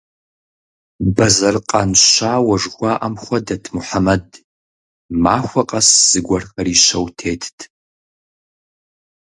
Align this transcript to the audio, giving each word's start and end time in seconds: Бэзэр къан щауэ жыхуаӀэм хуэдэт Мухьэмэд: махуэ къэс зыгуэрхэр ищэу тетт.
Бэзэр 1.15 1.55
къан 1.69 1.91
щауэ 2.05 2.55
жыхуаӀэм 2.61 3.15
хуэдэт 3.23 3.63
Мухьэмэд: 3.73 4.27
махуэ 5.23 5.63
къэс 5.69 5.89
зыгуэрхэр 6.09 6.67
ищэу 6.75 7.05
тетт. 7.17 7.57